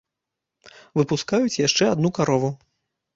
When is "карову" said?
2.19-2.51